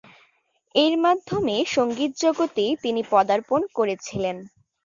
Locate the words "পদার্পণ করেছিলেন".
3.11-4.37